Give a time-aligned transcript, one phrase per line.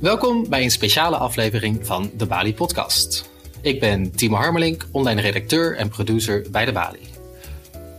[0.00, 3.30] Welkom bij een speciale aflevering van de Bali Podcast.
[3.60, 7.08] Ik ben Timo Harmelink, online redacteur en producer bij de Bali.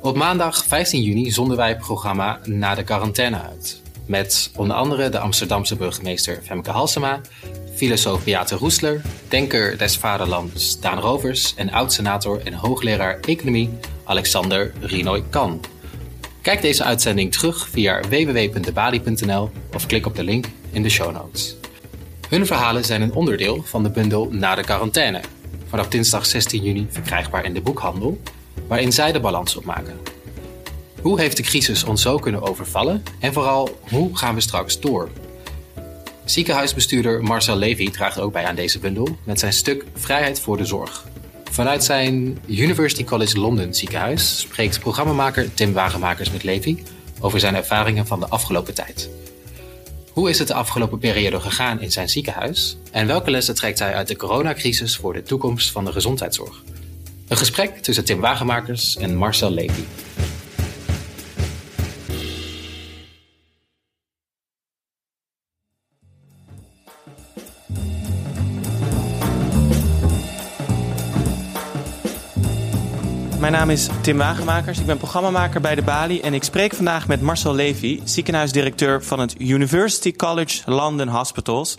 [0.01, 3.81] Op maandag 15 juni zonden wij het programma Na de quarantaine uit.
[4.05, 7.21] Met onder andere de Amsterdamse burgemeester Femke Halsema,
[7.75, 13.69] filosoof Beate Roesler, denker des vaderlands Daan Rovers en oud-senator en hoogleraar economie
[14.03, 15.61] Alexander Rinoy Kan.
[16.41, 21.60] Kijk deze uitzending terug via www.debali.nl of klik op de link in de show notes.
[22.31, 25.21] Hun verhalen zijn een onderdeel van de bundel Na de quarantaine,
[25.67, 28.21] vanaf dinsdag 16 juni verkrijgbaar in de boekhandel,
[28.67, 29.99] waarin zij de balans opmaken.
[31.01, 35.09] Hoe heeft de crisis ons zo kunnen overvallen en vooral hoe gaan we straks door?
[36.25, 40.65] Ziekenhuisbestuurder Marcel Levy draagt ook bij aan deze bundel met zijn stuk Vrijheid voor de
[40.65, 41.07] Zorg.
[41.51, 46.83] Vanuit zijn University College London ziekenhuis spreekt programmamaker Tim Wagenmakers met Levy
[47.19, 49.09] over zijn ervaringen van de afgelopen tijd.
[50.13, 53.93] Hoe is het de afgelopen periode gegaan in zijn ziekenhuis en welke lessen trekt hij
[53.93, 56.63] uit de coronacrisis voor de toekomst van de gezondheidszorg?
[57.27, 59.83] Een gesprek tussen Tim Wagenmakers en Marcel Levy.
[73.41, 74.79] Mijn naam is Tim Wagenmakers.
[74.79, 79.19] Ik ben programmamaker bij de Bali en ik spreek vandaag met Marcel Levy, ziekenhuisdirecteur van
[79.19, 81.77] het University College London Hospitals.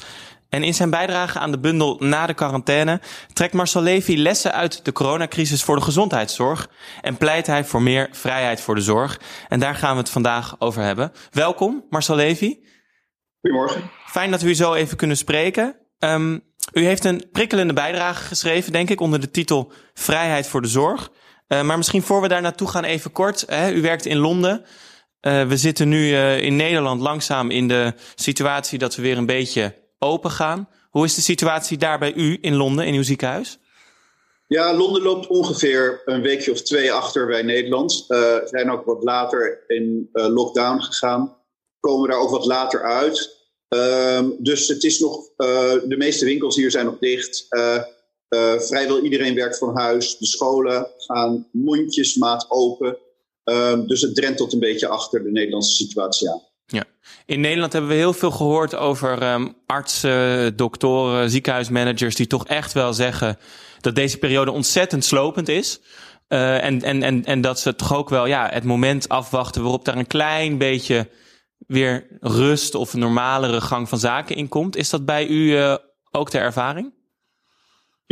[0.48, 3.00] En in zijn bijdrage aan de bundel Na de quarantaine
[3.32, 6.68] trekt Marcel Levy lessen uit de coronacrisis voor de gezondheidszorg
[7.00, 9.20] en pleit hij voor meer vrijheid voor de zorg.
[9.48, 11.12] En daar gaan we het vandaag over hebben.
[11.30, 12.58] Welkom, Marcel Levy.
[13.40, 13.90] Goedemorgen.
[14.06, 15.76] Fijn dat we u zo even kunnen spreken.
[15.98, 20.68] Um, u heeft een prikkelende bijdrage geschreven, denk ik, onder de titel Vrijheid voor de
[20.68, 21.10] zorg.
[21.52, 23.44] Uh, maar misschien voor we daar naartoe gaan even kort.
[23.46, 24.64] Hè, u werkt in Londen.
[25.26, 29.74] Uh, we zitten nu in Nederland langzaam in de situatie dat we weer een beetje
[29.98, 30.68] open gaan.
[30.90, 33.58] Hoe is de situatie daar bij u in Londen, in uw ziekenhuis?
[34.46, 38.04] Ja, Londen loopt ongeveer een weekje of twee achter bij Nederland.
[38.08, 41.36] We zijn ook wat later in lockdown gegaan.
[41.80, 43.40] Komen daar ook wat later uit.
[43.68, 47.46] Ehm, dus het is nog, de meeste winkels hier zijn nog dicht.
[48.58, 50.18] Vrijwel iedereen werkt van huis.
[50.18, 52.96] De scholen gaan mondjesmaat open.
[53.44, 56.42] Uh, dus het drentelt een beetje achter de Nederlandse situatie aan.
[56.66, 56.84] Ja.
[57.26, 62.72] In Nederland hebben we heel veel gehoord over um, artsen, doktoren, ziekenhuismanagers die toch echt
[62.72, 63.38] wel zeggen
[63.80, 65.80] dat deze periode ontzettend slopend is.
[66.28, 69.84] Uh, en, en, en, en dat ze toch ook wel ja, het moment afwachten waarop
[69.84, 71.08] daar een klein beetje
[71.66, 74.76] weer rust of een normalere gang van zaken in komt.
[74.76, 75.76] Is dat bij u uh,
[76.10, 76.92] ook de ervaring?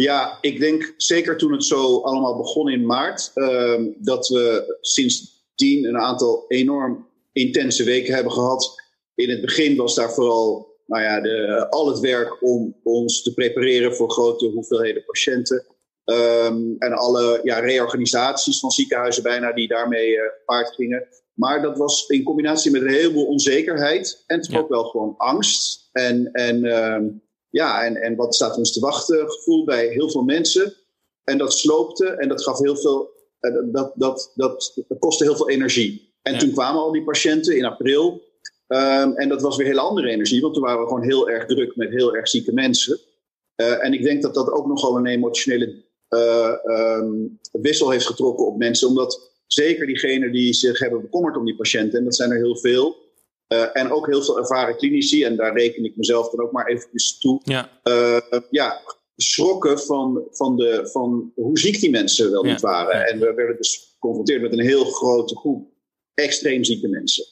[0.01, 5.85] Ja, ik denk zeker toen het zo allemaal begon in maart, uh, dat we sindsdien
[5.85, 8.75] een aantal enorm intense weken hebben gehad.
[9.15, 13.35] In het begin was daar vooral nou ja, de, al het werk om ons te
[13.35, 15.67] prepareren voor grote hoeveelheden patiënten.
[16.05, 21.09] Um, en alle ja, reorganisaties van ziekenhuizen bijna die daarmee uh, paard gingen.
[21.35, 24.59] Maar dat was in combinatie met een heleboel onzekerheid en toch ja.
[24.59, 25.89] ook wel gewoon angst.
[25.93, 30.23] En, en um, ja, en, en wat staat ons te wachten gevoel bij heel veel
[30.23, 30.75] mensen.
[31.25, 33.11] En dat sloopte en dat gaf heel veel,
[33.73, 36.15] dat, dat, dat, dat kostte heel veel energie.
[36.23, 36.39] En ja.
[36.39, 38.29] toen kwamen al die patiënten in april.
[38.69, 41.47] Um, en dat was weer hele andere energie, want toen waren we gewoon heel erg
[41.47, 42.99] druk met heel erg zieke mensen.
[43.57, 48.47] Uh, en ik denk dat dat ook nogal een emotionele uh, um, wissel heeft getrokken
[48.47, 48.89] op mensen.
[48.89, 52.57] Omdat zeker diegenen die zich hebben bekommerd om die patiënten, en dat zijn er heel
[52.57, 52.97] veel,
[53.55, 56.67] uh, en ook heel veel ervaren klinici, en daar reken ik mezelf dan ook maar
[56.67, 56.89] even
[57.19, 57.41] toe.
[57.45, 58.81] Ja, uh, ja
[59.17, 63.07] schrokken van, van, de, van hoe ziek die mensen wel niet waren.
[63.07, 65.69] En we werden dus geconfronteerd met een heel grote groep
[66.15, 67.25] extreem zieke mensen.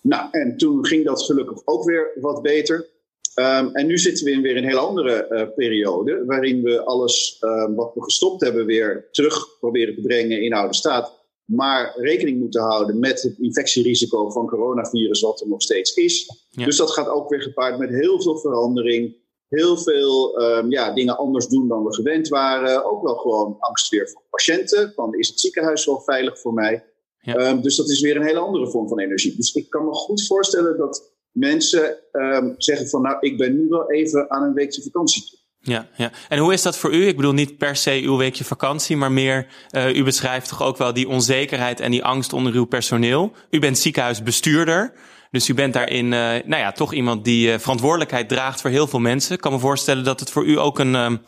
[0.00, 2.92] Nou, en toen ging dat gelukkig ook weer wat beter.
[3.34, 7.36] Um, en nu zitten we in weer een heel andere uh, periode, waarin we alles
[7.40, 12.40] uh, wat we gestopt hebben weer terug proberen te brengen in oude staat maar rekening
[12.40, 16.46] moeten houden met het infectierisico van coronavirus, wat er nog steeds is.
[16.50, 16.64] Ja.
[16.64, 19.22] Dus dat gaat ook weer gepaard met heel veel verandering.
[19.48, 22.84] Heel veel um, ja, dingen anders doen dan we gewend waren.
[22.84, 24.92] Ook wel gewoon angst weer voor patiënten.
[24.94, 26.84] Van is het ziekenhuis wel veilig voor mij?
[27.18, 27.50] Ja.
[27.50, 29.36] Um, dus dat is weer een hele andere vorm van energie.
[29.36, 33.68] Dus ik kan me goed voorstellen dat mensen um, zeggen van nou, ik ben nu
[33.68, 35.38] wel even aan een weekje vakantie toe.
[35.66, 36.10] Ja, ja.
[36.28, 37.06] En hoe is dat voor u?
[37.06, 40.76] Ik bedoel niet per se uw weekje vakantie, maar meer, uh, u beschrijft toch ook
[40.76, 43.32] wel die onzekerheid en die angst onder uw personeel.
[43.50, 44.92] U bent ziekenhuisbestuurder,
[45.30, 46.10] dus u bent daarin, uh,
[46.44, 49.34] nou ja, toch iemand die uh, verantwoordelijkheid draagt voor heel veel mensen.
[49.34, 51.18] Ik kan me voorstellen dat het voor u ook een, nou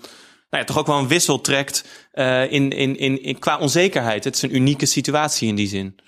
[0.51, 1.85] ja, toch ook wel een wissel trekt
[2.51, 4.25] in, in, in, in, qua onzekerheid.
[4.25, 6.01] Het is een unieke situatie in die zin.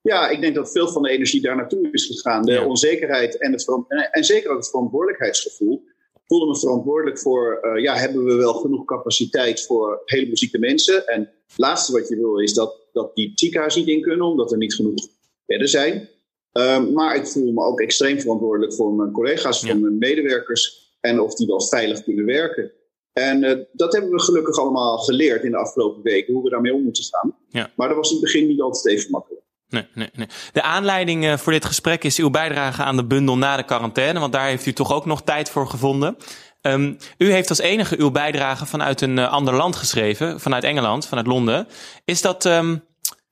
[0.00, 2.42] Ja, ik denk dat veel van de energie daar naartoe is gegaan.
[2.42, 2.64] De ja.
[2.64, 3.68] onzekerheid en, het,
[4.10, 5.90] en zeker ook het verantwoordelijkheidsgevoel.
[6.26, 11.06] Voelde me verantwoordelijk voor, uh, ja, hebben we wel genoeg capaciteit voor hele zieke mensen?
[11.06, 14.52] En het laatste wat je wil is dat, dat die ziekenhuizen niet in kunnen, omdat
[14.52, 15.08] er niet genoeg
[15.46, 16.08] bedden zijn.
[16.52, 21.20] Um, maar ik voel me ook extreem verantwoordelijk voor mijn collega's, voor mijn medewerkers en
[21.20, 22.72] of die wel veilig kunnen werken.
[23.12, 26.74] En uh, dat hebben we gelukkig allemaal geleerd in de afgelopen weken, hoe we daarmee
[26.74, 27.36] om moeten gaan.
[27.48, 27.72] Ja.
[27.76, 29.41] Maar dat was in het begin niet altijd even makkelijk.
[29.72, 30.26] Nee, nee, nee.
[30.52, 34.20] De aanleiding uh, voor dit gesprek is uw bijdrage aan de bundel na de quarantaine,
[34.20, 36.16] want daar heeft u toch ook nog tijd voor gevonden.
[36.60, 41.06] Um, u heeft als enige uw bijdrage vanuit een uh, ander land geschreven, vanuit Engeland,
[41.06, 41.68] vanuit Londen.
[42.04, 42.84] Is dat, um,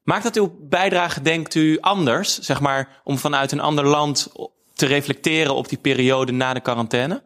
[0.03, 4.33] maakt dat uw bijdrage, denkt u, anders, zeg maar, om vanuit een ander land
[4.75, 7.23] te reflecteren op die periode na de quarantaine?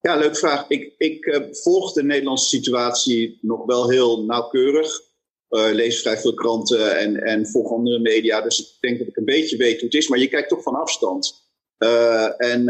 [0.00, 0.64] Ja, leuke vraag.
[0.68, 5.06] Ik, ik uh, volg de Nederlandse situatie nog wel heel nauwkeurig.
[5.50, 8.40] Uh, lees vrij veel kranten en, en volg andere media.
[8.40, 10.08] Dus ik denk dat ik een beetje weet hoe het is.
[10.08, 11.46] Maar je kijkt toch van afstand.
[11.78, 12.68] Uh, en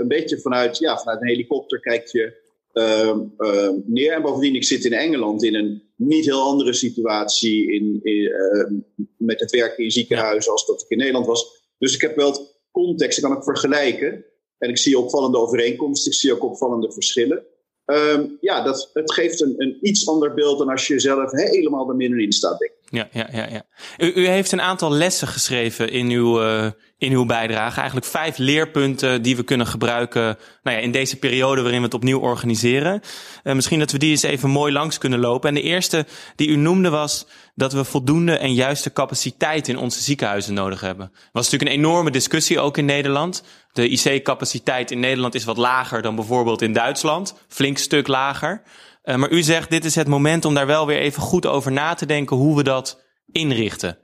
[0.00, 2.42] een beetje vanuit, ja, vanuit een helikopter kijk je
[2.72, 4.12] ehm, ehm, neer.
[4.12, 8.84] En bovendien, ik zit in Engeland in een niet heel andere situatie in, in
[9.16, 11.64] met het werken in ziekenhuizen als dat ik in Nederland was.
[11.78, 14.24] Dus ik heb wel het context, ik kan het vergelijken.
[14.58, 17.46] En ik zie opvallende overeenkomsten, ik zie ook opvallende verschillen.
[17.86, 21.88] Um, ja, dat, het geeft een, een iets ander beeld dan als je zelf helemaal
[21.88, 22.58] er middenin staat.
[22.58, 22.72] Denk.
[22.94, 23.48] Ja, ja, ja.
[23.50, 23.62] ja.
[23.98, 26.66] U, heeft een aantal lessen geschreven in uw, uh,
[26.98, 27.76] in uw bijdrage.
[27.76, 31.94] Eigenlijk vijf leerpunten die we kunnen gebruiken nou ja, in deze periode waarin we het
[31.94, 33.00] opnieuw organiseren.
[33.44, 35.48] Uh, misschien dat we die eens even mooi langs kunnen lopen.
[35.48, 40.00] En de eerste die u noemde was dat we voldoende en juiste capaciteit in onze
[40.00, 41.10] ziekenhuizen nodig hebben.
[41.14, 43.42] Er was natuurlijk een enorme discussie ook in Nederland.
[43.74, 47.34] De IC-capaciteit in Nederland is wat lager dan bijvoorbeeld in Duitsland.
[47.48, 48.62] Flink stuk lager.
[49.04, 51.72] Uh, maar u zegt, dit is het moment om daar wel weer even goed over
[51.72, 53.98] na te denken hoe we dat inrichten.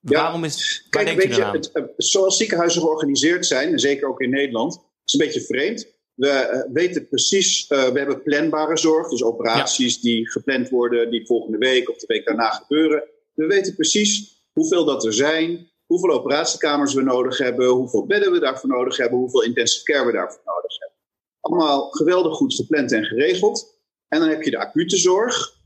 [0.00, 4.08] Ja, Waarom is, kijk, denk weet je, het, uh, zoals ziekenhuizen georganiseerd zijn, en zeker
[4.08, 5.86] ook in Nederland, is een beetje vreemd.
[6.14, 10.00] We uh, weten precies, we hebben planbare zorg, dus operaties ja.
[10.00, 13.04] die gepland worden, die volgende week of de week daarna gebeuren.
[13.34, 18.40] We weten precies hoeveel dat er zijn, hoeveel operatiekamers we nodig hebben, hoeveel bedden we
[18.40, 20.98] daarvoor nodig hebben, hoeveel intensive care we daarvoor nodig hebben.
[21.40, 23.80] Allemaal geweldig goed gepland en geregeld.
[24.08, 25.60] En dan heb je de acute zorg.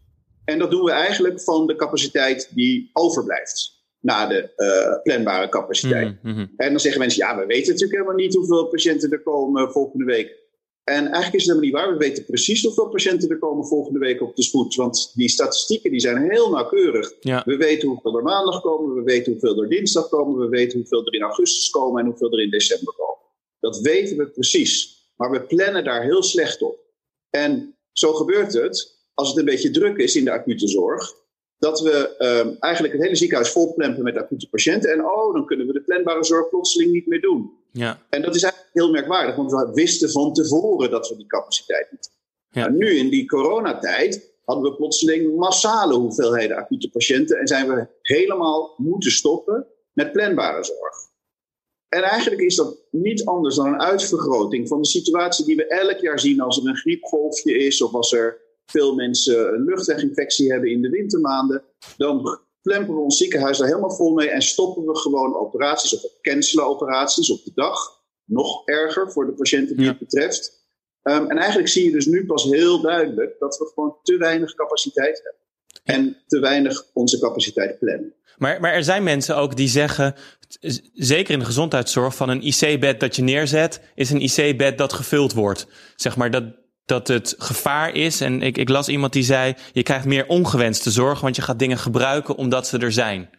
[0.44, 6.22] En dat doen we eigenlijk van de capaciteit die overblijft na de uh, planbare capaciteit.
[6.22, 6.52] Mm -hmm.
[6.56, 10.04] En dan zeggen mensen, ja, we weten natuurlijk helemaal niet hoeveel patiënten er komen volgende
[10.04, 10.45] week.
[10.94, 11.98] En eigenlijk is het helemaal niet waar.
[11.98, 14.74] We weten precies hoeveel patiënten er komen volgende week op de spoed.
[14.74, 17.12] Want die statistieken die zijn heel nauwkeurig.
[17.20, 17.42] Ja.
[17.44, 21.06] We weten hoeveel er maandag komen, we weten hoeveel er dinsdag komen, we weten hoeveel
[21.06, 23.24] er in augustus komen en hoeveel er in december komen.
[23.60, 25.04] Dat weten we precies.
[25.16, 26.78] Maar we plannen daar heel slecht op.
[27.30, 31.14] En zo gebeurt het, als het een beetje druk is in de acute zorg,
[31.58, 34.92] dat we um, eigenlijk het hele ziekenhuis volplempen met acute patiënten.
[34.92, 37.50] En oh, dan kunnen we de planbare zorg plotseling niet meer doen.
[37.76, 37.98] Ja.
[38.10, 41.88] En dat is eigenlijk heel merkwaardig, want we wisten van tevoren dat we die capaciteit
[41.90, 42.10] niet
[42.50, 42.68] ja.
[42.68, 48.74] nu in die coronatijd hadden we plotseling massale hoeveelheden acute patiënten en zijn we helemaal
[48.76, 50.94] moeten stoppen met planbare zorg.
[51.88, 55.98] En eigenlijk is dat niet anders dan een uitvergroting van de situatie die we elk
[55.98, 60.70] jaar zien als er een griepgolfje is of als er veel mensen een luchtweginfectie hebben
[60.70, 61.62] in de wintermaanden.
[61.96, 66.02] Dan plempen we ons ziekenhuis daar helemaal vol mee en stoppen we gewoon operaties of
[66.22, 67.78] cancelen operaties op de dag.
[68.24, 70.66] Nog erger voor de patiënten die het betreft.
[71.02, 74.54] Um, en eigenlijk zie je dus nu pas heel duidelijk dat we gewoon te weinig
[74.54, 75.42] capaciteit hebben.
[75.84, 78.14] En te weinig onze capaciteit plannen.
[78.38, 80.14] Maar, maar er zijn mensen ook die zeggen,
[80.92, 85.32] zeker in de gezondheidszorg, van een IC-bed dat je neerzet, is een IC-bed dat gevuld
[85.32, 85.66] wordt.
[85.96, 86.44] Zeg maar dat,
[86.86, 88.20] dat het gevaar is.
[88.20, 91.58] En ik, ik las iemand die zei: je krijgt meer ongewenste zorg, want je gaat
[91.58, 93.30] dingen gebruiken omdat ze er zijn.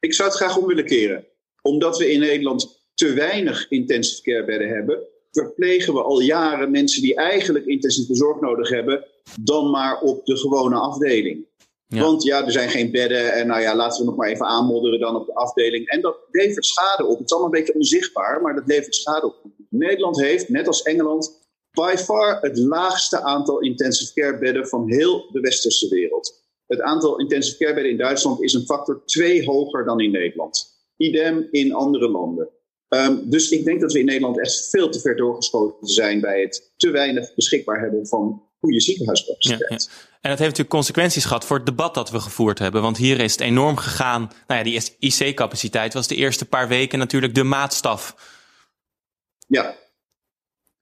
[0.00, 1.26] Ik zou het graag om willen keren.
[1.62, 4.98] Omdat we in Nederland te weinig intensive care bedden hebben,
[5.30, 9.04] verplegen we al jaren mensen die eigenlijk intensieve zorg nodig hebben,
[9.40, 11.46] dan maar op de gewone afdeling.
[11.86, 12.00] Ja.
[12.02, 15.00] Want ja, er zijn geen bedden en nou ja, laten we nog maar even aanmodderen
[15.00, 15.88] dan op de afdeling.
[15.88, 17.18] En dat levert schade op.
[17.18, 19.36] Het is allemaal een beetje onzichtbaar, maar dat levert schade op.
[19.70, 21.37] Nederland heeft, net als Engeland,
[21.78, 26.46] by far het laagste aantal intensive care bedden van heel de westerse wereld.
[26.66, 30.76] Het aantal intensive care bedden in Duitsland is een factor 2 hoger dan in Nederland.
[30.96, 32.48] Idem in andere landen.
[32.88, 36.40] Um, dus ik denk dat we in Nederland echt veel te ver doorgeschoten zijn bij
[36.40, 39.60] het te weinig beschikbaar hebben van goede ziekenhuiscapaciteit.
[39.68, 40.06] Ja, ja.
[40.20, 42.82] En dat heeft natuurlijk consequenties gehad voor het debat dat we gevoerd hebben.
[42.82, 44.30] Want hier is het enorm gegaan.
[44.46, 48.16] Nou ja, die IC-capaciteit was de eerste paar weken natuurlijk de maatstaf.
[49.46, 49.76] Ja.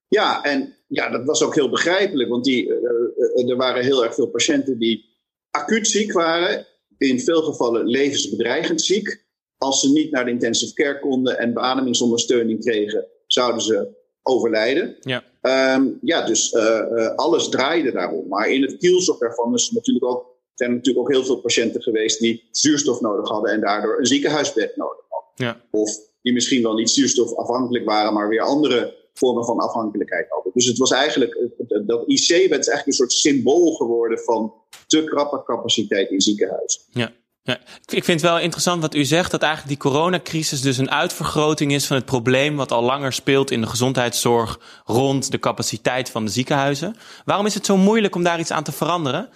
[0.09, 2.29] Ja, en ja, dat was ook heel begrijpelijk.
[2.29, 5.05] Want die, uh, er waren heel erg veel patiënten die
[5.51, 6.67] acuut ziek waren.
[6.99, 9.25] In veel gevallen levensbedreigend ziek.
[9.59, 13.89] Als ze niet naar de intensive care konden en beademingsondersteuning kregen, zouden ze
[14.23, 14.97] overlijden.
[15.01, 18.29] Ja, Ehm, ja dus eh, eh, alles draaide daarom.
[18.29, 21.83] Maar in het kielzog daarvan is natuurlijk ook, zijn er natuurlijk ook heel veel patiënten
[21.83, 25.31] geweest die zuurstof nodig hadden en daardoor een ziekenhuisbed nodig hadden.
[25.35, 25.91] ja, Of
[26.23, 30.53] die misschien wel niet zuurstofafhankelijk waren, maar weer andere vormen van afhankelijkheid hadden.
[30.55, 31.51] Dus het was eigenlijk,
[31.87, 34.53] dat IC-bed is eigenlijk een soort symbool geworden van
[34.87, 36.83] te krappe capaciteit in ziekenhuizen.
[36.93, 37.13] ja.
[37.47, 40.91] Ja, ik vind het wel interessant wat u zegt, dat eigenlijk die coronacrisis dus een
[40.91, 46.11] uitvergroting is van het probleem wat al langer speelt in de gezondheidszorg rond de capaciteit
[46.11, 46.97] van de ziekenhuizen.
[47.25, 49.29] Waarom is het zo moeilijk om daar iets aan te veranderen?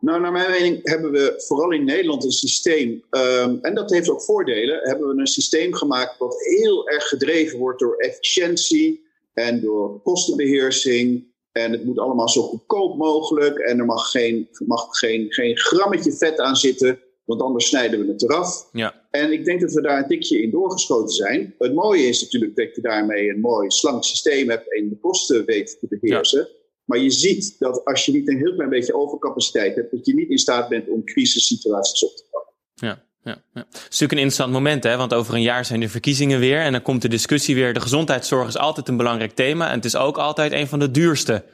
[0.00, 4.10] Nou, naar mijn mening hebben we vooral in Nederland een systeem, ehm, en dat heeft
[4.10, 9.60] ook voordelen, hebben we een systeem gemaakt wat heel erg gedreven wordt door efficiëntie en
[9.60, 11.28] door kostenbeheersing.
[11.52, 16.12] En het moet allemaal zo goedkoop mogelijk en er mag geen, mag geen, geen grammetje
[16.12, 18.68] vet aan zitten, want anders snijden we het eraf.
[18.72, 21.54] Ja, En ik denk dat we daar een tikje in doorgeschoten zijn.
[21.58, 25.44] Het mooie is natuurlijk dat je daarmee een mooi slank systeem hebt en de kosten
[25.44, 26.48] weet te beheersen.
[26.90, 30.14] Maar je ziet dat als je niet een heel klein beetje overcapaciteit hebt, dat je
[30.14, 32.54] niet in staat bent om crisissituaties op te pakken.
[32.74, 33.08] ja.
[33.22, 33.66] Ja, ja.
[33.68, 34.96] Het is natuurlijk een interessant moment, hè?
[34.96, 37.74] want over een jaar zijn de verkiezingen weer en dan komt de discussie weer.
[37.74, 40.90] De gezondheidszorg is altijd een belangrijk thema en het is ook altijd een van de
[40.90, 41.44] duurste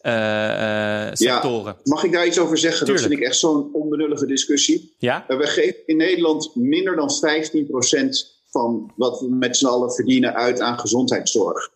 [0.00, 1.76] eh, eh, sectoren.
[1.84, 2.86] Mag ik daar iets over zeggen?
[2.86, 2.98] Tuurlijk.
[2.98, 4.94] Dat vind ik echt zo'n onbenullige discussie.
[4.98, 5.24] Ja?
[5.28, 10.34] Uh, we geven in Nederland minder dan 15% van wat we met z'n allen verdienen
[10.34, 11.70] uit aan gezondheidszorg.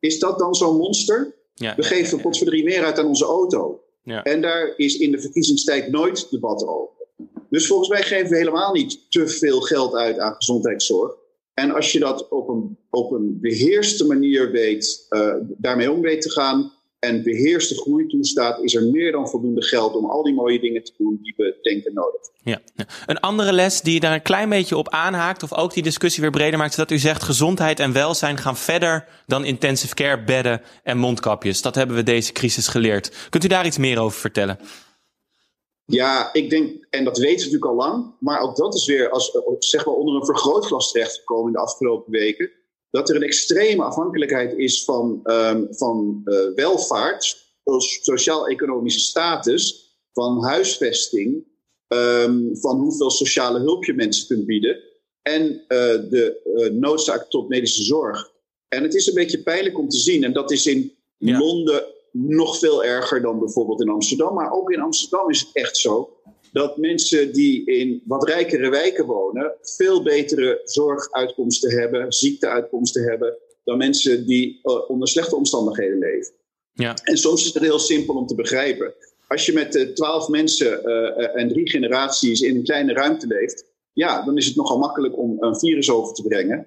[0.00, 1.34] Is dat dan zo'n monster?
[1.60, 3.80] Ja, We geven ja, pot voor drie meer uit aan onze auto.
[4.02, 4.22] ja.
[4.22, 7.06] En daar is in de verkiezingstijd nooit debat over.
[7.50, 11.14] Dus volgens mij geven we helemaal niet te veel geld uit aan gezondheidszorg.
[11.54, 16.20] En als je dat op een, op een beheerste manier weet, uh, daarmee om weet
[16.20, 20.34] te gaan en beheerste groei toestaat, is er meer dan voldoende geld om al die
[20.34, 22.20] mooie dingen te doen die we denken nodig.
[22.42, 22.60] Ja.
[23.06, 26.30] Een andere les die daar een klein beetje op aanhaakt, of ook die discussie weer
[26.30, 30.62] breder maakt, is dat u zegt gezondheid en welzijn gaan verder dan intensive care bedden
[30.82, 31.62] en mondkapjes.
[31.62, 33.28] Dat hebben we deze crisis geleerd.
[33.30, 34.58] Kunt u daar iets meer over vertellen?
[35.84, 39.10] Ja, ik denk, en dat weten we natuurlijk al lang, maar ook dat is weer
[39.10, 42.50] als, zeg maar onder een vergrootglas terechtgekomen in de afgelopen weken.
[42.90, 47.48] Dat er een extreme afhankelijkheid is van, um, van uh, welvaart,
[48.02, 51.44] sociaal-economische status, van huisvesting,
[51.88, 54.78] um, van hoeveel sociale hulp je mensen kunt bieden
[55.22, 55.58] en uh,
[56.10, 58.32] de uh, noodzaak tot medische zorg.
[58.68, 61.38] En het is een beetje pijnlijk om te zien, en dat is in ja.
[61.38, 64.34] Londen nog veel erger dan bijvoorbeeld in Amsterdam.
[64.34, 66.19] Maar ook in Amsterdam is het echt zo
[66.52, 73.78] dat mensen die in wat rijkere wijken wonen, veel betere zorguitkomsten hebben, ziekteuitkomsten hebben, dan
[73.78, 76.32] mensen die uh, onder slechte omstandigheden leven.
[76.72, 76.96] Ja.
[77.02, 78.94] En soms is het heel simpel om te begrijpen.
[79.28, 83.64] Als je met uh, twaalf mensen uh, en drie generaties in een kleine ruimte leeft,
[83.92, 86.66] ja, dan is het nogal makkelijk om een virus over te brengen.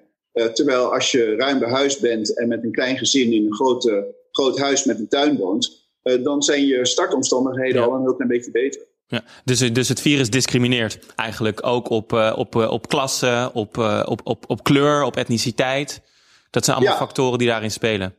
[0.52, 4.58] Terwijl als je ruim behuisd bent en met een klein gezin in een grote, groot
[4.58, 5.88] huis met een tuin woont,
[6.22, 7.86] dan zijn je startomstandigheden ja.
[7.86, 8.86] al een heel klein beetje beter.
[9.06, 14.20] Ja, dus, dus het virus discrimineert eigenlijk ook op, uh, op, op klasse, op, op,
[14.24, 16.00] op, op kleur, op etniciteit.
[16.50, 17.00] Dat zijn allemaal ja.
[17.00, 18.14] factoren die daarin spelen.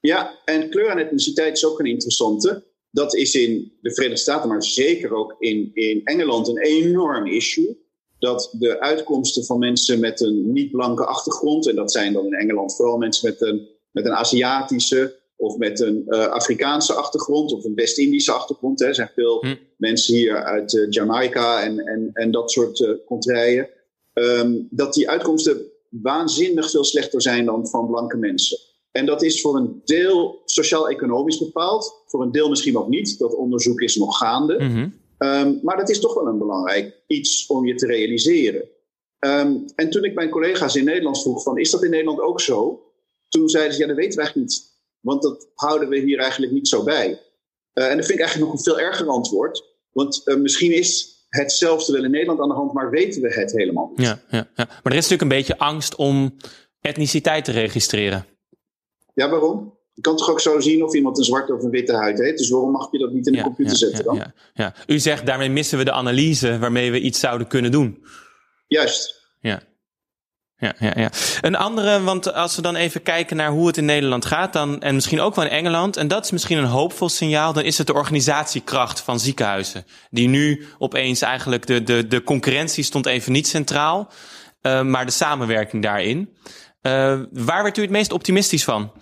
[0.00, 2.64] Ja, en kleur en etniciteit is ook een interessante.
[2.90, 7.82] Dat is in de Verenigde Staten, maar zeker ook in, in Engeland, een enorm issue
[8.18, 12.76] dat de uitkomsten van mensen met een niet-blanke achtergrond, en dat zijn dan in Engeland
[12.76, 17.74] vooral mensen met een, met een Aziatische of met een uh, Afrikaanse achtergrond of een
[17.74, 18.80] West-Indische achtergrond.
[18.80, 19.54] Er zijn veel hm.
[19.76, 23.68] mensen hier uit uh, Jamaica en, en, en dat soort uh, contraien.
[24.14, 28.58] Um, dat die uitkomsten waanzinnig veel slechter zijn dan van blanke mensen.
[28.90, 33.18] En dat is voor een deel sociaal-economisch bepaald, voor een deel misschien ook niet.
[33.18, 34.54] Dat onderzoek is nog gaande.
[34.58, 35.02] Mm -hmm.
[35.18, 38.64] Um, maar dat is toch wel een belangrijk iets om je te realiseren.
[39.20, 42.40] Um, en toen ik mijn collega's in Nederland vroeg van, is dat in Nederland ook
[42.40, 42.82] zo?
[43.28, 44.73] Toen zeiden ze, ja, dat weten we eigenlijk niet.
[45.04, 47.20] Want dat houden we hier eigenlijk niet zo bij.
[47.74, 49.64] Uh, en dat vind ik eigenlijk nog een veel erger antwoord.
[49.92, 53.52] Want uh, misschien is hetzelfde wel in Nederland aan de hand, maar weten we het
[53.52, 54.06] helemaal niet.
[54.06, 54.64] Ja, ja, ja.
[54.66, 56.36] Maar er is natuurlijk een beetje angst om
[56.80, 58.26] etniciteit te registreren.
[59.14, 59.78] Ja, waarom?
[59.92, 62.38] Je kan toch ook zo zien of iemand een zwarte of een witte huid heeft.
[62.38, 64.16] Dus waarom mag je dat niet in de ja, computer ja, zetten dan?
[64.16, 68.04] Ja, ja, U zegt daarmee missen we de analyse waarmee we iets zouden kunnen doen.
[68.66, 69.22] Juist.
[69.40, 69.62] Ja.
[70.64, 71.10] Ja, ja, ja.
[71.40, 74.80] Een andere, want als we dan even kijken naar hoe het in Nederland gaat, dan,
[74.80, 77.78] en misschien ook wel in Engeland, en dat is misschien een hoopvol signaal, dan is
[77.78, 79.86] het de organisatiekracht van ziekenhuizen.
[80.10, 84.12] Die nu opeens eigenlijk, de, de, de concurrentie stond even niet centraal,
[84.62, 86.18] uh, maar de samenwerking daarin.
[86.82, 88.92] Uh, waar werd u het meest optimistisch van?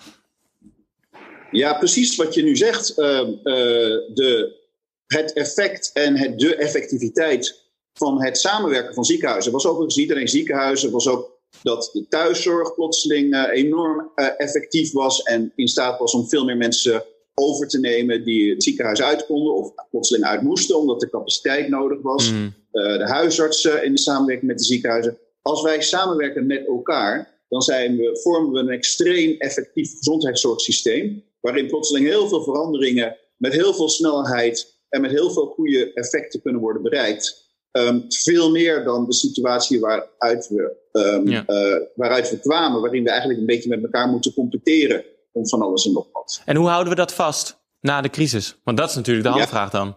[1.50, 2.90] Ja, precies wat je nu zegt.
[2.90, 4.60] Uh, de,
[5.06, 10.28] het effect en het, de effectiviteit van het samenwerken van ziekenhuizen was overigens niet alleen
[10.28, 11.31] ziekenhuizen, was ook
[11.62, 16.44] dat de thuiszorg plotseling uh, enorm uh, effectief was en in staat was om veel
[16.44, 17.04] meer mensen
[17.34, 21.68] over te nemen die het ziekenhuis uit konden of plotseling uit moesten omdat de capaciteit
[21.68, 22.30] nodig was.
[22.30, 22.54] Mm.
[22.72, 25.18] Uh, de huisartsen in de samenwerking met de ziekenhuizen.
[25.42, 31.66] Als wij samenwerken met elkaar, dan zijn we, vormen we een extreem effectief gezondheidszorgsysteem, waarin
[31.66, 36.60] plotseling heel veel veranderingen met heel veel snelheid en met heel veel goede effecten kunnen
[36.60, 37.50] worden bereikt.
[37.72, 41.44] Um, veel meer dan de situatie waaruit we, um, ja.
[41.46, 45.62] uh, waaruit we kwamen, waarin we eigenlijk een beetje met elkaar moeten competeren om van
[45.62, 46.42] alles en nog wat.
[46.44, 48.56] En hoe houden we dat vast na de crisis?
[48.64, 49.96] Want dat is natuurlijk de handvraag dan.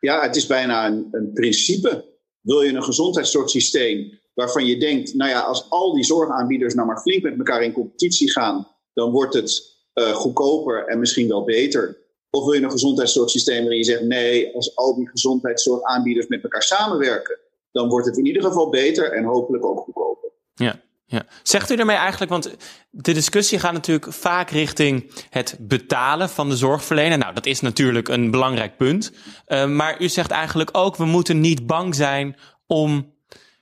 [0.00, 2.04] Ja, het is bijna een, een principe.
[2.40, 7.00] Wil je een gezondheidszorgsysteem waarvan je denkt, nou ja, als al die zorgaanbieders nou maar
[7.00, 12.04] flink met elkaar in competitie gaan, dan wordt het uh, goedkoper en misschien wel beter.
[12.30, 16.62] Of wil je een gezondheidszorgsysteem waarin je zegt, nee, als al die gezondheidszorgaanbieders met elkaar
[16.62, 17.38] samenwerken,
[17.76, 20.30] dan wordt het in ieder geval beter en hopelijk ook goedkoper.
[20.54, 20.84] Ja.
[21.08, 21.26] Ja.
[21.42, 22.56] Zegt u daarmee eigenlijk, want
[22.90, 27.18] de discussie gaat natuurlijk vaak richting het betalen van de zorgverlener.
[27.18, 29.12] Nou, dat is natuurlijk een belangrijk punt.
[29.48, 33.14] Uh, maar u zegt eigenlijk ook, we moeten niet bang zijn om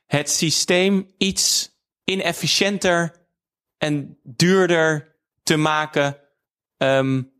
[0.06, 1.72] het systeem iets
[2.04, 3.16] inefficiënter
[3.78, 6.16] en duurder te maken.
[6.78, 7.32] Um,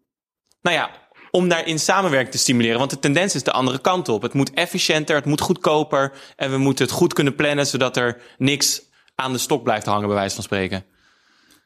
[0.60, 0.90] nou ja,
[1.34, 2.78] om daarin samenwerking te stimuleren.
[2.78, 4.22] Want de tendens is de andere kant op.
[4.22, 6.12] Het moet efficiënter, het moet goedkoper.
[6.36, 8.82] En we moeten het goed kunnen plannen, zodat er niks
[9.14, 10.84] aan de stok blijft hangen, bij wijze van spreken.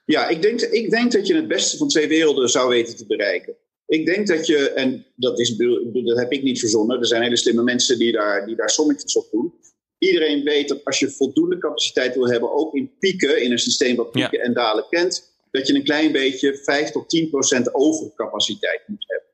[0.05, 3.07] Ja, ik denk, ik denk dat je het beste van twee werelden zou weten te
[3.07, 3.57] bereiken.
[3.87, 7.37] Ik denk dat je, en dat, is, dat heb ik niet verzonnen, er zijn hele
[7.37, 9.55] slimme mensen die daar, die daar sommetjes op doen.
[9.99, 13.97] Iedereen weet dat als je voldoende capaciteit wil hebben, ook in pieken, in een systeem
[13.97, 18.83] wat pieken en dalen kent, dat je een klein beetje 5 tot 10 procent overcapaciteit
[18.87, 19.28] moet hebben.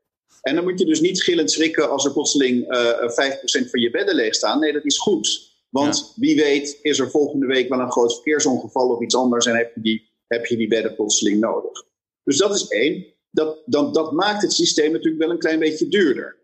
[0.45, 3.71] En dan moet je dus niet gillend schrikken als er plotseling uh, eh, 5 procent
[3.71, 4.61] van je bedden leeg staan.
[4.61, 5.53] Nee, dat is goed.
[5.71, 9.57] Want wie weet is er volgende week wel een groot verkeersongeval of iets anders en
[9.57, 11.85] heb je die, heb je die bedden plotseling nodig.
[12.25, 13.07] Dus dat is één.
[13.31, 16.37] Dat, dan, dat maakt het systeem natuurlijk wel een klein beetje duurder.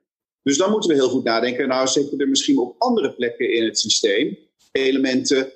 [0.43, 1.69] Dus dan moeten we heel goed nadenken.
[1.69, 4.39] Nou, zitten er misschien op andere plekken in het systeem
[4.73, 5.53] elementen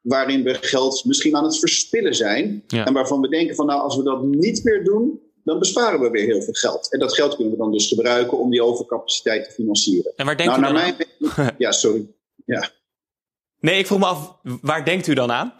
[0.00, 2.64] waarin we geld misschien aan het verspillen zijn.
[2.66, 5.20] En waarvan we denken van nou, als we dat niet meer doen,
[5.50, 6.92] dan besparen we weer heel veel geld.
[6.92, 10.12] En dat geld kunnen we dan dus gebruiken om die overcapaciteit te financieren.
[10.16, 10.94] En waar denkt nou, u dan naar
[11.28, 11.54] mijn...
[11.58, 12.06] Ja, sorry.
[12.44, 12.70] Ja.
[13.60, 15.54] Nee, ik vroeg me af, waar denkt u dan aan?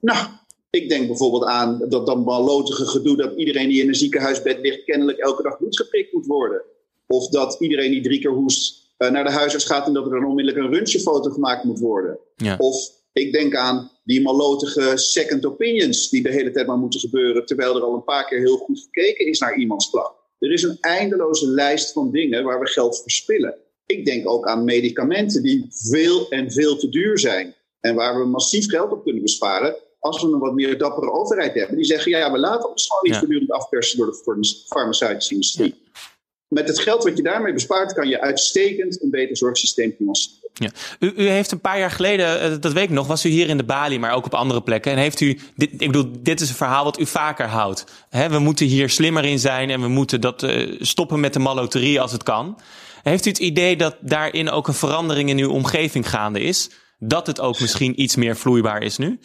[0.00, 0.26] Nou,
[0.70, 4.84] ik denk bijvoorbeeld aan dat dan ballotige gedoe dat iedereen die in een ziekenhuisbed ligt
[4.84, 6.62] kennelijk elke dag bloed geprikt moet worden.
[7.06, 10.10] Of dat iedereen die drie keer hoest uh, naar de huisarts gaat en dat er
[10.10, 12.18] dan onmiddellijk een röntgenfoto gemaakt moet worden.
[12.36, 12.56] Ja.
[12.58, 17.46] Of ik denk aan die malotige second opinions die de hele tijd maar moeten gebeuren,
[17.46, 20.12] terwijl er al een paar keer heel goed gekeken is naar iemands plan.
[20.38, 23.58] Er is een eindeloze lijst van dingen waar we geld verspillen.
[23.86, 27.54] Ik denk ook aan medicamenten die veel en veel te duur zijn.
[27.80, 29.76] En waar we massief geld op kunnen besparen.
[29.98, 31.76] Als we een wat meer dappere overheid hebben.
[31.76, 33.18] Die zeggen, ja, we laten ons gewoon niet ja.
[33.18, 35.74] voortdurend afpersen door de farmaceutische industrie.
[36.48, 40.39] Met het geld wat je daarmee bespaart, kan je uitstekend een beter zorgsysteem financieren.
[40.54, 40.70] Ja.
[40.98, 43.48] U, u, heeft een paar jaar geleden, eh, dat weet ik nog, was u hier
[43.48, 44.92] in de Bali, maar ook op andere plekken.
[44.92, 47.84] En heeft u, dit, ik bedoel, dit is een verhaal wat u vaker houdt.
[48.10, 52.00] we moeten hier slimmer in zijn en we moeten dat uh, stoppen met de maloterie
[52.00, 52.58] als het kan.
[53.02, 56.70] Heeft u het idee dat daarin ook een verandering in uw omgeving gaande is?
[56.98, 59.18] Dat het ook misschien iets meer vloeibaar is nu?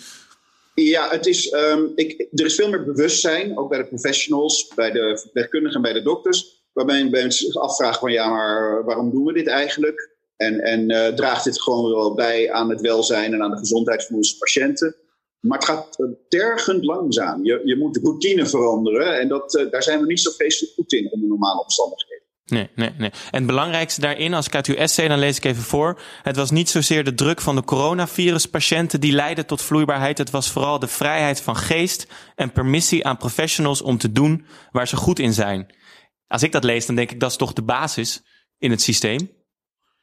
[0.76, 4.92] Ja, het is, um, ik, er is veel meer bewustzijn, ook bij de professionals, bij
[4.92, 6.64] de verpleegkundigen en bij de dokters.
[6.74, 10.15] Waarbij mensen zich afvragen van ja, maar waarom doen we dit eigenlijk?
[10.38, 14.06] En, en uh, draagt dit gewoon wel bij aan het welzijn en aan de gezondheid
[14.06, 14.96] van patiënten?
[15.40, 17.46] Maar het gaat tergend langzaam.
[17.46, 20.94] Je, je moet routine veranderen en dat, uh, daar zijn we niet zo feestelijk goed
[20.94, 22.24] in onder normale omstandigheden.
[22.46, 23.10] Nee, nee, nee.
[23.10, 26.02] En het belangrijkste daarin, als ik uit uw essay, dan lees ik even voor.
[26.24, 30.18] Het was niet zozeer de druk van de coronaviruspatiënten die leidde tot vloeibaarheid.
[30.18, 34.88] Het was vooral de vrijheid van geest en permissie aan professionals om te doen waar
[34.88, 35.76] ze goed in zijn.
[36.28, 38.24] Als ik dat lees, dan denk ik dat is toch de basis
[38.58, 39.30] in het systeem.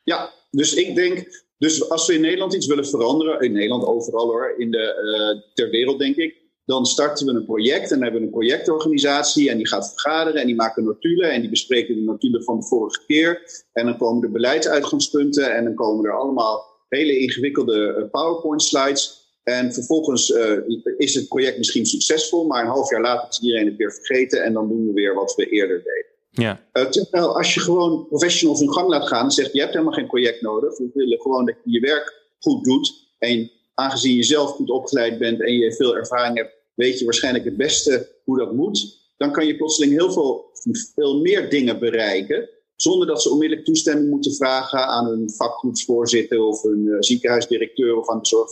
[0.04, 4.26] Ja, dus ik denk, dus als we in Nederland iets willen veranderen, in Nederland overal
[4.26, 8.02] hoor, in de, uh, ter wereld denk ik, dan starten we een project en dan
[8.02, 11.94] hebben we een projectorganisatie en die gaat vergaderen en die maken notulen en die bespreken
[11.94, 13.42] de notulen van de vorige keer.
[13.72, 19.20] En dan komen er beleidsuitgangspunten en dan komen er allemaal hele ingewikkelde eh, PowerPoint slides.
[19.42, 20.58] En vervolgens uh,
[20.96, 24.42] is het project misschien succesvol, maar een half jaar later is iedereen het weer vergeten
[24.42, 26.11] en dan doen we weer wat we eerder deden.
[26.34, 26.60] Ja.
[26.72, 29.92] Uh, terwijl als je gewoon professionals hun gang laat gaan en zegt je hebt helemaal
[29.92, 34.22] geen project nodig, we willen gewoon dat je je werk goed doet en aangezien je
[34.22, 38.38] zelf goed opgeleid bent en je veel ervaring hebt, weet je waarschijnlijk het beste hoe
[38.38, 39.00] dat moet.
[39.16, 40.50] Dan kan je plotseling heel veel,
[40.94, 42.48] veel meer dingen bereiken.
[42.76, 48.08] Zonder dat ze onmiddellijk toestemming moeten vragen aan een vakgroepsvoorzitter of een uh, ziekenhuisdirecteur of
[48.08, 48.50] aan de zorg.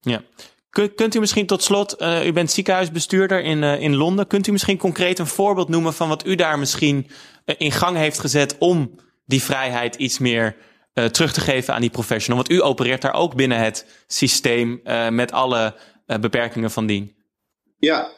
[0.00, 0.24] Ja.
[0.94, 4.52] Kunt u misschien tot slot, uh, u bent ziekenhuisbestuurder in, uh, in Londen, kunt u
[4.52, 7.06] misschien concreet een voorbeeld noemen van wat u daar misschien
[7.46, 8.94] uh, in gang heeft gezet om
[9.26, 10.56] die vrijheid iets meer
[11.10, 12.42] terug te geven aan die professional?
[12.42, 15.74] Want u opereert daar ook binnen het systeem met alle
[16.20, 17.14] beperkingen van dien.
[17.78, 18.10] Ja,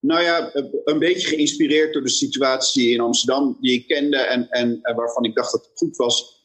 [0.00, 0.50] nou ja,
[0.84, 5.34] een beetje geïnspireerd door de situatie in Amsterdam die ik kende en, en waarvan ik
[5.34, 6.42] dacht dat het goed was.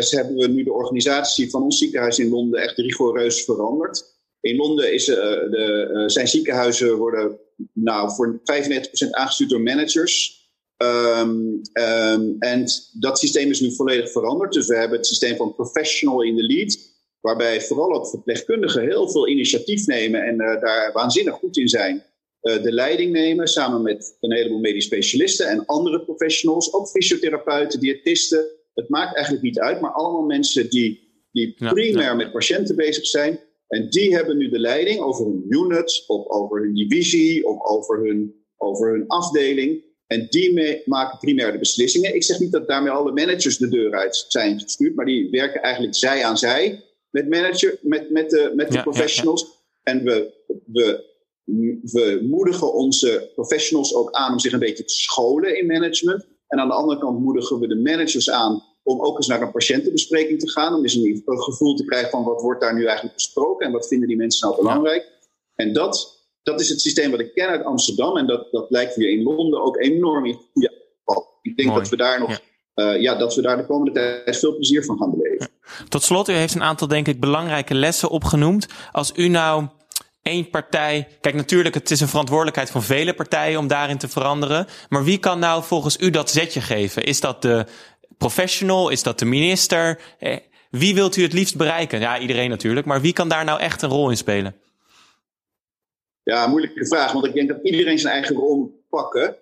[0.00, 4.13] ze hebben we nu de organisatie van ons ziekenhuis in Londen echt rigoureus veranderd.
[4.44, 7.38] In Londen is, uh, de, uh, zijn ziekenhuizen worden
[7.72, 10.42] nou, voor 95% aangestuurd door managers.
[10.76, 14.52] Um, um, en dat systeem is nu volledig veranderd.
[14.52, 16.78] Dus we hebben het systeem van professional in the lead,
[17.20, 22.04] waarbij vooral ook verpleegkundigen heel veel initiatief nemen en uh, daar waanzinnig goed in zijn.
[22.40, 28.44] de leiding nemen samen met een heleboel medisch specialisten en andere professionals, ook fysiotherapeuten, diëtisten.
[28.74, 31.00] Het maakt eigenlijk niet uit, maar allemaal mensen die,
[31.32, 32.14] die primair ja.
[32.14, 36.60] met patiënten bezig zijn en die hebben nu de leiding over hun unit, of over
[36.60, 39.84] hun divisie, of over hun, over hun afdeling.
[40.06, 42.14] En die maken primair de beslissingen.
[42.14, 45.62] Ik zeg niet dat daarmee alle managers de deur uit zijn gestuurd, maar die werken
[45.62, 49.62] eigenlijk zij aan zij met, manager, met, met de, met de professionals.
[49.82, 50.32] En we,
[50.66, 51.04] we,
[51.82, 56.26] we moedigen onze professionals ook aan om zich een beetje te scholen in management.
[56.46, 59.52] En aan de andere kant moedigen we de managers aan om ook eens naar een
[59.52, 60.74] patiëntenbespreking te gaan.
[60.74, 63.88] Om eens een, gevoel te krijgen van wat wordt daar nu eigenlijk besproken en wat
[63.88, 65.12] vinden die mensen nou belangrijk.
[65.54, 68.94] En dat, dat is het systeem wat ik ken uit Amsterdam en dat, dat lijkt
[68.94, 70.82] hier in Londen ook enorm in goede
[71.42, 72.30] Ik denk dat we daar nog.
[72.30, 72.40] Ja.
[72.74, 75.48] Uh, ja, dat we daar de komende tijd veel plezier van gaan beleven.
[75.88, 78.66] Tot slot, u heeft een aantal, denk ik, belangrijke lessen opgenoemd.
[78.92, 79.66] Als u nou
[80.24, 81.08] één partij.
[81.20, 84.66] Kijk, natuurlijk, het is een verantwoordelijkheid van vele partijen om daarin te veranderen.
[84.88, 87.04] Maar wie kan nou volgens u dat zetje geven?
[87.04, 87.66] Is dat de
[88.18, 88.88] professional?
[88.88, 90.00] Is dat de minister?
[90.18, 90.36] Eh,
[90.70, 92.00] wie wilt u het liefst bereiken?
[92.00, 92.86] Ja, iedereen natuurlijk.
[92.86, 94.56] Maar wie kan daar nou echt een rol in spelen?
[96.22, 97.12] Ja, moeilijke vraag.
[97.12, 99.36] Want ik denk dat iedereen zijn eigen rol moet pakken.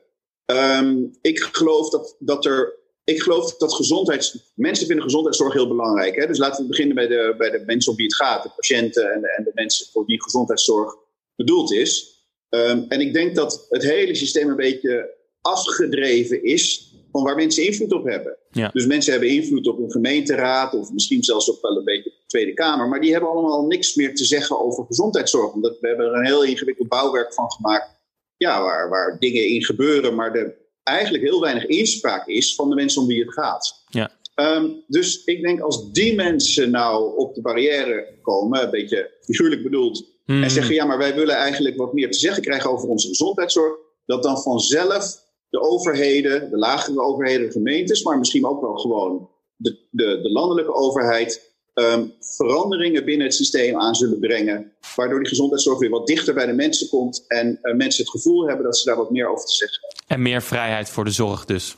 [0.47, 2.81] Um, ik geloof dat, dat er.
[3.05, 4.53] Ik geloof dat gezondheids.
[4.55, 6.17] Mensen vinden gezondheidszorg heel belangrijk.
[6.17, 6.27] Hè?
[6.27, 8.43] Dus laten we beginnen bij de, bij de mensen op wie het gaat.
[8.43, 10.95] De patiënten en de, en de mensen voor wie gezondheidszorg
[11.37, 12.21] bedoeld is.
[12.49, 17.65] Um, en ik denk dat het hele systeem een beetje afgedreven is van waar mensen
[17.65, 18.37] invloed op hebben.
[18.51, 18.71] Ja.
[18.73, 22.17] Dus mensen hebben invloed op een gemeenteraad of misschien zelfs ook wel een beetje op
[22.17, 22.89] de Tweede Kamer.
[22.89, 25.53] Maar die hebben allemaal niks meer te zeggen over gezondheidszorg.
[25.53, 28.01] Omdat we hebben er een heel ingewikkeld bouwwerk van gemaakt.
[28.37, 32.75] Ja, waar, waar dingen in gebeuren, maar er eigenlijk heel weinig inspraak is van de
[32.75, 33.85] mensen om wie het gaat.
[33.89, 34.11] Ja.
[34.35, 39.63] Um, dus ik denk als die mensen nou op de barrière komen, een beetje figuurlijk
[39.63, 40.43] bedoeld, hmm.
[40.43, 43.75] en zeggen: ja, maar wij willen eigenlijk wat meer te zeggen krijgen over onze gezondheidszorg,
[44.07, 45.22] dat dan vanzelf
[45.53, 50.31] de overheden, de lagere overheden, de gemeentes, maar misschien ook wel gewoon de, de, de
[50.31, 54.73] landelijke overheid, um, veranderingen binnen het systeem aan zullen brengen.
[54.97, 58.47] Waardoor die gezondheidszorg weer wat dichter bij de mensen komt en uh, mensen het gevoel
[58.47, 60.17] hebben dat ze daar wat meer over te zeggen hebben.
[60.17, 61.77] En meer vrijheid voor de zorg dus.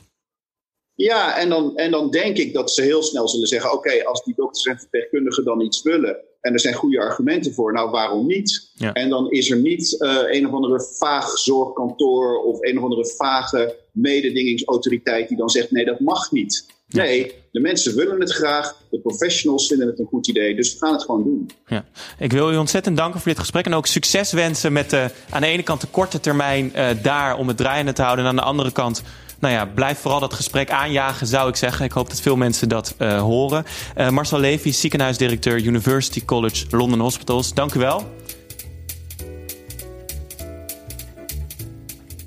[0.93, 4.23] Ja, en dan, en dan denk ik dat ze heel snel zullen zeggen: oké, als
[4.23, 8.27] die dokters en verpleegkundigen dan iets willen, en er zijn goede argumenten voor, nou waarom
[8.27, 8.71] niet?
[8.73, 8.93] Ja.
[8.93, 13.13] En dan is er niet uh, een of andere vaag zorgkantoor of een of andere
[13.15, 16.65] vage mededingingsautoriteit die dan zegt: nee, dat mag niet.
[16.87, 20.77] Nee, de mensen willen het graag, de professionals vinden het een goed idee, dus we
[20.79, 21.49] gaan het gewoon doen.
[21.67, 21.85] Ja.
[22.19, 25.41] Ik wil u ontzettend danken voor dit gesprek en ook succes wensen met de, aan
[25.41, 28.35] de ene kant de korte termijn uh, daar om het draaiende te houden en aan
[28.35, 29.03] de andere kant
[29.39, 31.85] nou ja, blijf vooral dat gesprek aanjagen, zou ik zeggen.
[31.85, 33.65] Ik hoop dat veel mensen dat uh, horen.
[33.97, 37.53] Uh, Marcel Levy, ziekenhuisdirecteur University College London Hospitals.
[37.53, 38.13] Dank u wel.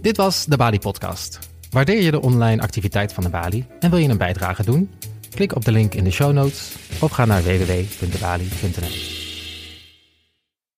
[0.00, 1.38] Dit was de Bali Podcast.
[1.70, 4.90] Waardeer je de online activiteit van de Bali en wil je een bijdrage doen?
[5.34, 9.17] Klik op de link in de show notes of ga naar www.debali.nl.